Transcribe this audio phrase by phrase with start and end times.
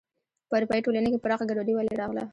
[0.49, 2.23] په اروپايي ټولنې کې پراخه ګډوډي ولې راغله.